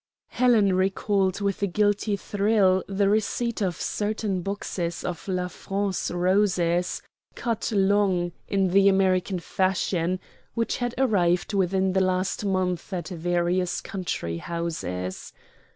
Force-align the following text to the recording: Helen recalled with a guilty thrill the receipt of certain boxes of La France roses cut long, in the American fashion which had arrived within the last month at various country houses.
Helen 0.29 0.73
recalled 0.75 1.41
with 1.41 1.61
a 1.61 1.67
guilty 1.67 2.15
thrill 2.17 2.83
the 2.87 3.07
receipt 3.07 3.61
of 3.61 3.79
certain 3.79 4.41
boxes 4.41 5.03
of 5.03 5.27
La 5.27 5.47
France 5.47 6.09
roses 6.09 7.03
cut 7.35 7.71
long, 7.71 8.31
in 8.47 8.69
the 8.69 8.89
American 8.89 9.37
fashion 9.37 10.19
which 10.55 10.77
had 10.77 10.95
arrived 10.97 11.53
within 11.53 11.93
the 11.93 12.01
last 12.01 12.43
month 12.43 12.91
at 12.91 13.09
various 13.09 13.79
country 13.79 14.37
houses. 14.39 15.33